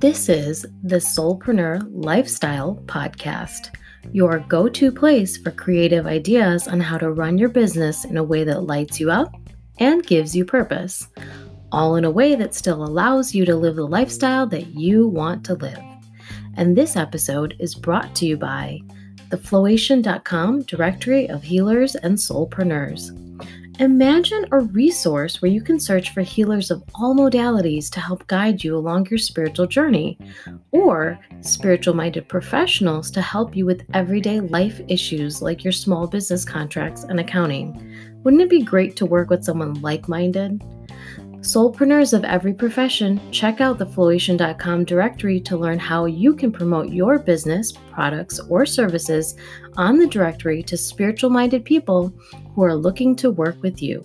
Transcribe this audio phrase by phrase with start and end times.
[0.00, 3.72] This is the Soulpreneur Lifestyle Podcast,
[4.10, 8.24] your go to place for creative ideas on how to run your business in a
[8.24, 9.32] way that lights you up
[9.78, 11.06] and gives you purpose,
[11.70, 15.44] all in a way that still allows you to live the lifestyle that you want
[15.44, 15.78] to live.
[16.56, 18.80] And this episode is brought to you by
[19.32, 23.18] the Flowation.com directory of healers and soulpreneurs.
[23.80, 28.62] Imagine a resource where you can search for healers of all modalities to help guide
[28.62, 30.18] you along your spiritual journey,
[30.70, 36.44] or spiritual minded professionals to help you with everyday life issues like your small business
[36.44, 37.72] contracts and accounting.
[38.24, 40.62] Wouldn't it be great to work with someone like minded?
[41.42, 46.90] Soulpreneurs of every profession, check out the Flowation.com directory to learn how you can promote
[46.90, 49.34] your business, products, or services
[49.76, 52.14] on the directory to spiritual minded people
[52.54, 54.04] who are looking to work with you.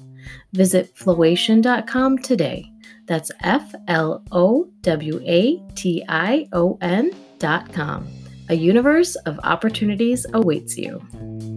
[0.53, 2.71] Visit Flowation.com today.
[3.05, 8.07] That's F L O W A T I O N.com.
[8.49, 11.56] A universe of opportunities awaits you.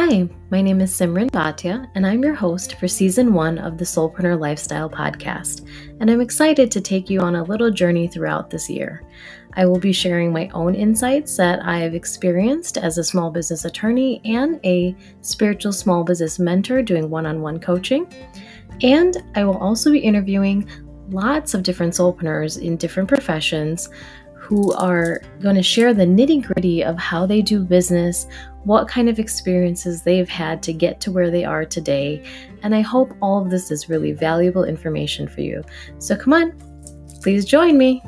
[0.00, 3.84] Hi, my name is Simran Bhatia, and I'm your host for season one of the
[3.84, 5.68] Soulpreneur Lifestyle podcast.
[5.98, 9.02] And I'm excited to take you on a little journey throughout this year.
[9.54, 13.64] I will be sharing my own insights that I have experienced as a small business
[13.64, 18.06] attorney and a spiritual small business mentor doing one on one coaching.
[18.84, 20.70] And I will also be interviewing
[21.10, 23.88] lots of different soulpreneurs in different professions
[24.48, 28.26] who are going to share the nitty gritty of how they do business,
[28.68, 32.22] what kind of experiences they've had to get to where they are today.
[32.62, 35.64] And I hope all of this is really valuable information for you.
[35.98, 36.52] So come on,
[37.22, 38.02] please join me.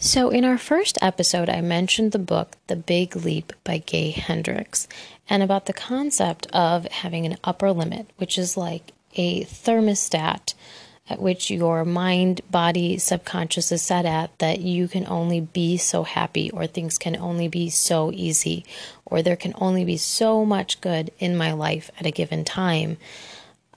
[0.00, 4.88] So, in our first episode, I mentioned the book The Big Leap by Gay Hendricks
[5.28, 10.54] and about the concept of having an upper limit, which is like a thermostat
[11.10, 16.02] at which your mind, body, subconscious is set at that you can only be so
[16.02, 18.64] happy, or things can only be so easy,
[19.06, 22.98] or there can only be so much good in my life at a given time.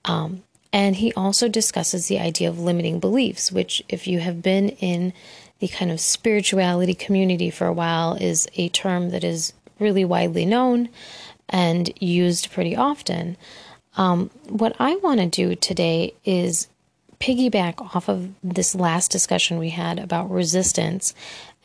[0.06, 0.44] Um,
[0.74, 5.14] and he also discusses the idea of limiting beliefs, which, if you have been in
[5.60, 10.46] the kind of spirituality community for a while, is a term that is really widely
[10.46, 10.90] known
[11.50, 13.38] and used pretty often.
[13.98, 16.68] Um, what I want to do today is
[17.22, 21.14] piggyback off of this last discussion we had about resistance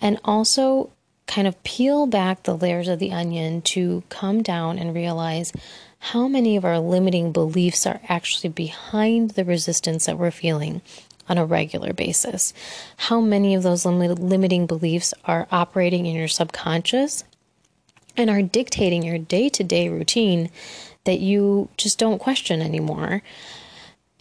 [0.00, 0.90] and also
[1.26, 5.52] kind of peel back the layers of the onion to come down and realize
[5.98, 10.82] how many of our limiting beliefs are actually behind the resistance that we're feeling
[11.28, 12.52] on a regular basis.
[12.96, 17.24] How many of those lim- limiting beliefs are operating in your subconscious
[18.16, 20.50] and are dictating your day to day routine
[21.04, 23.22] that you just don't question anymore.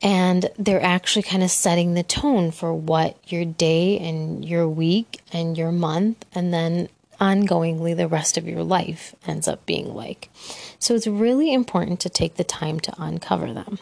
[0.05, 5.19] And they're actually kind of setting the tone for what your day and your week
[5.33, 6.89] and your month and then
[7.19, 10.29] ongoingly the rest of your life ends up being like.
[10.77, 13.79] So it's really important to take the time to uncover them.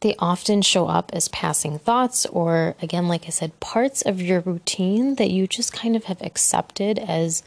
[0.00, 4.40] They often show up as passing thoughts, or again, like I said, parts of your
[4.40, 7.42] routine that you just kind of have accepted as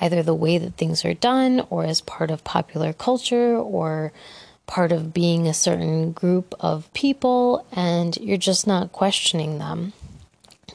[0.00, 4.12] either the way that things are done, or as part of popular culture, or
[4.70, 9.92] part of being a certain group of people, and you're just not questioning them,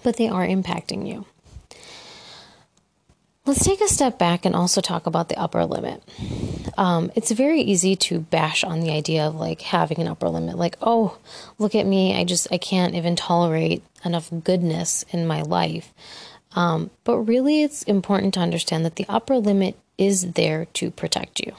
[0.04, 1.26] but they are impacting you.
[3.46, 6.04] Let's take a step back and also talk about the upper limit.
[6.78, 10.58] Um, it's very easy to bash on the idea of like having an upper limit,
[10.58, 11.18] like, oh,
[11.58, 15.94] look at me, I just, I can't even tolerate enough goodness in my life.
[16.52, 21.40] Um, but really, it's important to understand that the upper limit is there to protect
[21.40, 21.54] you,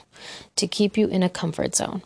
[0.56, 2.02] to keep you in a comfort zone.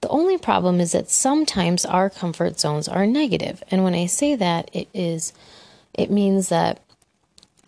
[0.00, 3.62] The only problem is that sometimes our comfort zones are negative.
[3.70, 5.32] And when I say that, it is
[5.94, 6.80] it means that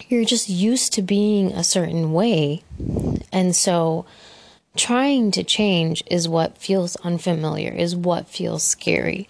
[0.08, 2.62] you're just used to being a certain way.
[3.32, 4.06] And so
[4.76, 9.28] trying to change is what feels unfamiliar, is what feels scary.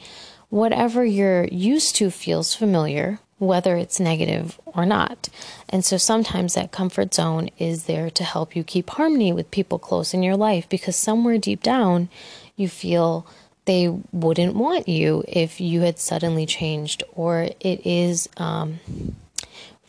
[0.50, 5.28] Whatever you're used to feels familiar, whether it's negative or not.
[5.68, 9.78] And so sometimes that comfort zone is there to help you keep harmony with people
[9.78, 12.08] close in your life because somewhere deep down
[12.56, 13.26] you feel
[13.68, 18.80] they wouldn't want you if you had suddenly changed, or it is um,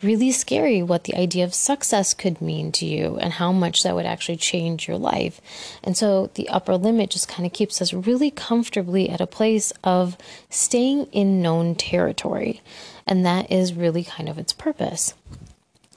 [0.02, 3.94] really scary what the idea of success could mean to you and how much that
[3.94, 5.40] would actually change your life.
[5.82, 9.72] And so the upper limit just kind of keeps us really comfortably at a place
[9.84, 10.16] of
[10.48, 12.60] staying in known territory.
[13.06, 15.14] And that is really kind of its purpose.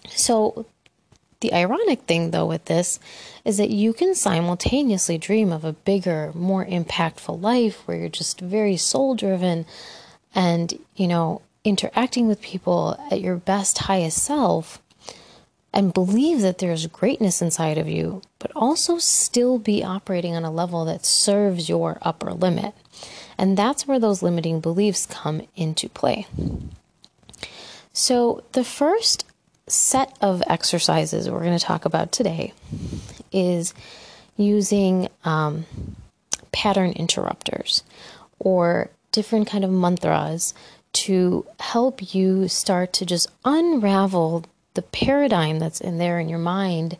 [0.09, 0.65] So
[1.39, 2.99] the ironic thing, though, with this
[3.43, 8.39] is that you can simultaneously dream of a bigger, more impactful life where you're just
[8.39, 9.65] very soul driven
[10.33, 14.81] and, you know, interacting with people at your best, highest self
[15.73, 20.51] and believe that there's greatness inside of you, but also still be operating on a
[20.51, 22.75] level that serves your upper limit.
[23.37, 26.27] And that's where those limiting beliefs come into play.
[27.91, 29.25] So, the first
[29.67, 32.53] set of exercises we're going to talk about today
[33.31, 33.73] is
[34.37, 35.65] using um,
[36.51, 37.83] pattern interrupters
[38.39, 40.53] or different kind of mantras
[40.93, 46.97] to help you start to just unravel the paradigm that's in there in your mind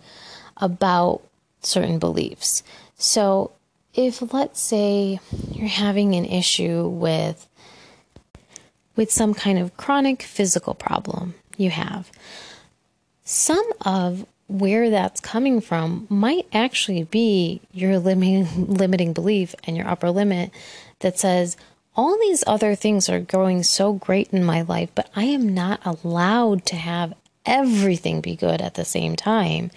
[0.58, 1.22] about
[1.62, 2.64] certain beliefs.
[2.98, 3.52] So,
[3.94, 5.20] if let's say
[5.52, 7.48] you're having an issue with
[8.96, 12.12] with some kind of chronic physical problem you have,
[13.24, 19.88] some of where that's coming from might actually be your limiting limiting belief and your
[19.88, 20.52] upper limit
[21.00, 21.58] that says
[21.96, 25.86] all these other things are going so great in my life, but I am not
[25.86, 27.14] allowed to have
[27.46, 29.72] everything be good at the same time.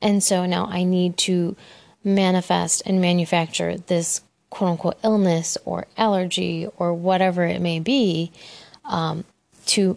[0.00, 1.56] And so now I need to
[2.04, 4.20] manifest and manufacture this
[4.50, 8.32] quote unquote illness or allergy or whatever it may be
[8.84, 9.24] um,
[9.66, 9.96] to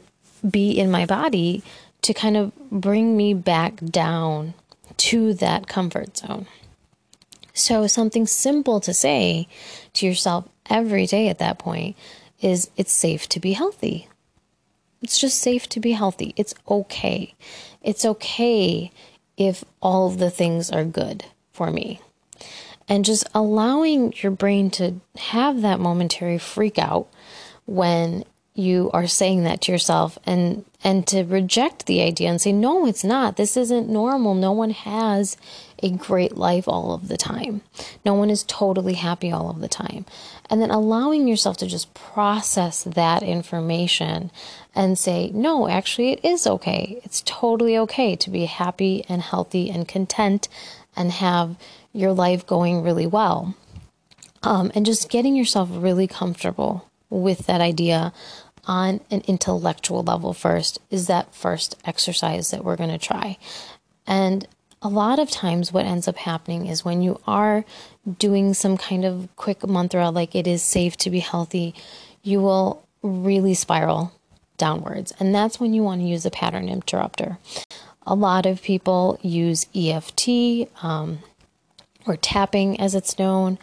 [0.49, 1.63] be in my body
[2.03, 4.53] to kind of bring me back down
[4.97, 6.45] to that comfort zone.
[7.53, 9.47] So, something simple to say
[9.93, 11.95] to yourself every day at that point
[12.41, 14.07] is it's safe to be healthy.
[15.01, 16.33] It's just safe to be healthy.
[16.35, 17.35] It's okay.
[17.81, 18.91] It's okay
[19.37, 22.01] if all of the things are good for me.
[22.87, 27.07] And just allowing your brain to have that momentary freak out
[27.65, 28.23] when
[28.55, 32.85] you are saying that to yourself and and to reject the idea and say no
[32.87, 33.35] it's not.
[33.35, 34.33] This isn't normal.
[34.33, 35.35] No one has
[35.83, 37.61] a great life all of the time.
[38.05, 40.05] No one is totally happy all of the time.
[40.49, 44.31] And then allowing yourself to just process that information
[44.73, 47.01] and say no actually it is okay.
[47.03, 50.47] It's totally okay to be happy and healthy and content
[50.95, 51.57] and have
[51.91, 53.53] your life going really well.
[54.43, 58.13] Um, and just getting yourself really comfortable with that idea
[58.67, 63.37] on an intellectual level first is that first exercise that we're going to try.
[64.07, 64.47] And
[64.81, 67.65] a lot of times, what ends up happening is when you are
[68.19, 71.73] doing some kind of quick mantra, like it is safe to be healthy,
[72.21, 74.11] you will really spiral
[74.57, 75.13] downwards.
[75.19, 77.37] And that's when you want to use a pattern interrupter.
[78.05, 81.19] A lot of people use EFT um,
[82.05, 83.57] or tapping as it's known.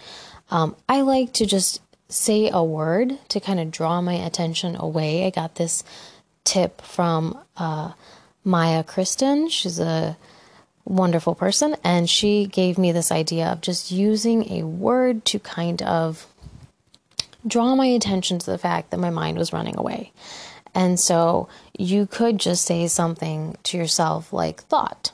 [0.51, 1.81] Um, I like to just
[2.13, 5.27] say a word to kind of draw my attention away.
[5.27, 5.83] I got this
[6.45, 7.93] tip from uh,
[8.45, 9.49] Maya Kristen.
[9.49, 10.17] She's a
[10.85, 15.81] wonderful person, and she gave me this idea of just using a word to kind
[15.83, 16.27] of
[17.47, 20.13] draw my attention to the fact that my mind was running away.
[20.75, 21.49] And so
[21.79, 25.12] you could just say something to yourself like thought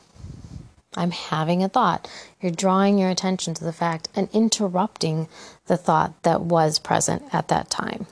[0.97, 2.09] I'm having a thought.
[2.41, 5.29] You're drawing your attention to the fact and interrupting
[5.67, 8.07] the thought that was present at that time.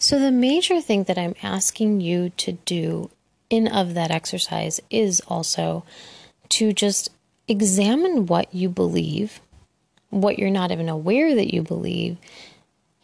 [0.00, 3.10] So, the major thing that I'm asking you to do
[3.50, 5.84] in of that exercise is also
[6.50, 7.10] to just
[7.48, 9.40] examine what you believe,
[10.10, 12.16] what you're not even aware that you believe,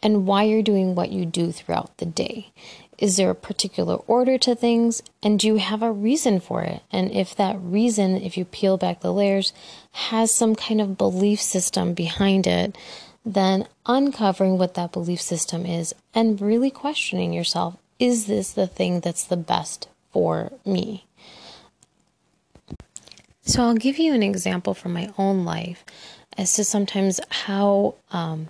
[0.01, 2.51] and why you're doing what you do throughout the day.
[2.97, 5.03] Is there a particular order to things?
[5.21, 6.81] And do you have a reason for it?
[6.91, 9.53] And if that reason, if you peel back the layers,
[9.91, 12.77] has some kind of belief system behind it,
[13.25, 18.99] then uncovering what that belief system is and really questioning yourself is this the thing
[18.99, 21.05] that's the best for me?
[23.41, 25.85] So, I'll give you an example from my own life
[26.37, 28.47] as to sometimes how um,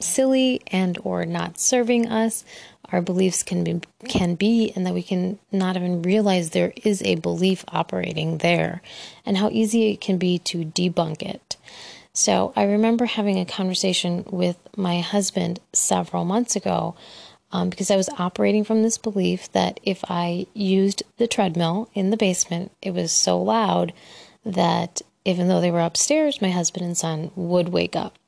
[0.00, 2.44] silly and or not serving us
[2.90, 7.02] our beliefs can be can be and that we can not even realize there is
[7.02, 8.80] a belief operating there
[9.26, 11.56] and how easy it can be to debunk it.
[12.12, 16.96] So I remember having a conversation with my husband several months ago
[17.52, 22.10] um, because I was operating from this belief that if I used the treadmill in
[22.10, 23.92] the basement, it was so loud
[24.44, 28.18] that even though they were upstairs, my husband and son would wake up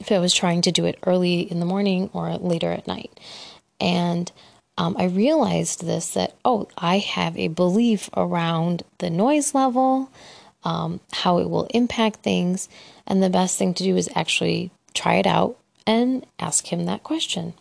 [0.00, 3.18] if I was trying to do it early in the morning or later at night.
[3.80, 4.30] And
[4.76, 10.10] um, I realized this that, oh, I have a belief around the noise level,
[10.64, 12.68] um, how it will impact things.
[13.06, 17.02] And the best thing to do is actually try it out and ask him that
[17.02, 17.54] question.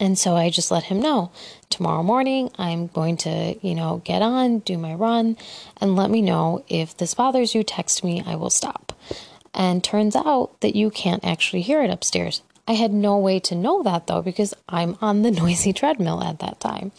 [0.00, 1.30] And so I just let him know
[1.70, 5.36] tomorrow morning I'm going to, you know, get on, do my run,
[5.80, 8.93] and let me know if this bothers you, text me, I will stop.
[9.54, 12.42] And turns out that you can't actually hear it upstairs.
[12.66, 16.40] I had no way to know that though because I'm on the noisy treadmill at
[16.40, 16.92] that time.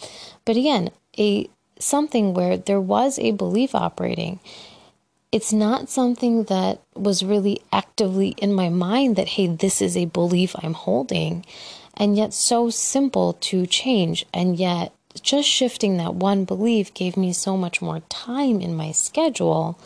[0.46, 4.40] But again, a something where there was a belief operating.
[5.32, 10.06] It's not something that was really actively in my mind that hey, this is a
[10.06, 11.44] belief I'm holding
[11.98, 14.26] and yet so simple to change.
[14.34, 18.92] And yet, just shifting that one belief gave me so much more time in my
[18.92, 19.80] schedule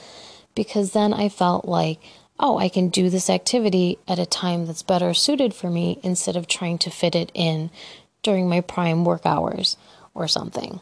[0.56, 2.00] because then I felt like,
[2.40, 6.36] oh, I can do this activity at a time that's better suited for me instead
[6.36, 7.70] of trying to fit it in
[8.24, 9.78] during my prime work hours
[10.14, 10.80] or something.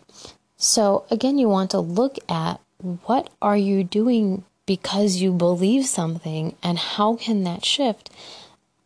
[0.56, 2.60] So, again, you want to look at
[3.06, 8.10] what are you doing because you believe something and how can that shift?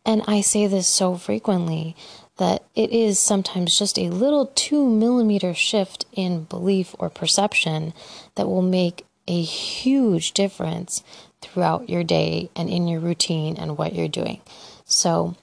[0.04, 1.94] And I say this so frequently
[2.38, 7.92] that it is sometimes just a little two millimeter shift in belief or perception
[8.34, 11.02] that will make a huge difference
[11.42, 14.40] throughout your day and in your routine and what you're doing.
[14.84, 15.36] So,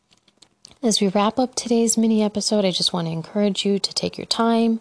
[0.81, 4.17] as we wrap up today's mini episode, I just want to encourage you to take
[4.17, 4.79] your time,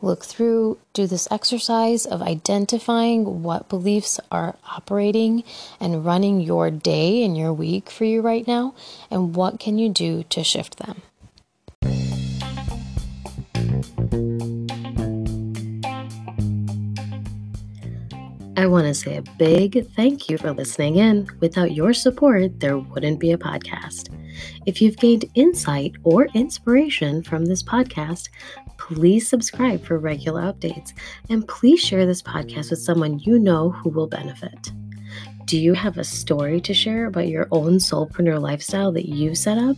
[0.00, 5.42] look through, do this exercise of identifying what beliefs are operating
[5.80, 8.74] and running your day and your week for you right now,
[9.10, 11.02] and what can you do to shift them.
[18.56, 21.28] I want to say a big thank you for listening in.
[21.38, 24.08] Without your support, there wouldn't be a podcast.
[24.66, 28.28] If you've gained insight or inspiration from this podcast,
[28.76, 30.92] please subscribe for regular updates
[31.28, 34.72] and please share this podcast with someone you know who will benefit.
[35.44, 39.58] Do you have a story to share about your own soulpreneur lifestyle that you set
[39.58, 39.76] up?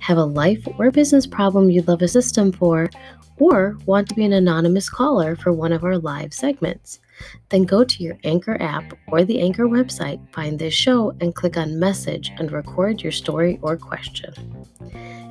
[0.00, 2.90] Have a life or business problem you'd love a system for?
[3.38, 7.00] Or want to be an anonymous caller for one of our live segments?
[7.48, 11.56] Then go to your Anchor app or the Anchor website, find this show, and click
[11.56, 14.32] on Message and record your story or question.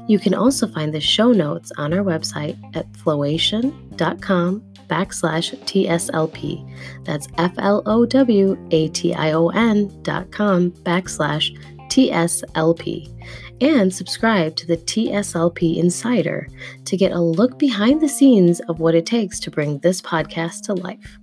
[0.07, 7.05] You can also find the show notes on our website at flowation.com backslash TSLP.
[7.05, 11.57] That's F L O W A T I O N dot com backslash
[11.89, 13.13] TSLP.
[13.59, 16.47] And subscribe to the TSLP Insider
[16.85, 20.63] to get a look behind the scenes of what it takes to bring this podcast
[20.63, 21.17] to life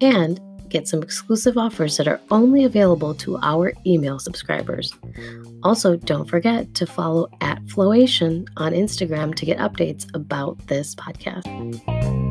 [0.00, 4.92] and get some exclusive offers that are only available to our email subscribers.
[5.62, 12.27] Also, don't forget to follow at Flowation on Instagram to get updates about this podcast.